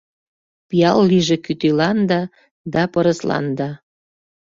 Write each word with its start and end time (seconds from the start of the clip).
Пиал 0.67 0.99
лийже 1.09 1.37
кӱтӱланда 1.45 2.21
да 2.73 2.81
пырысланда! 2.93 3.69